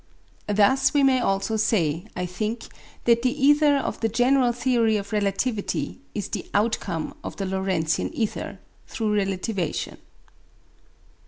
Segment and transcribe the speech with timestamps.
[0.49, 5.11] Thus we may also say, I think, that the ether of the general theory of
[5.11, 9.99] relativity is the outcome of the Lorentzian ether, through relativation.